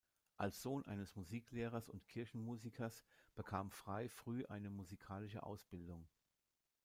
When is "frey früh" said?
3.69-4.43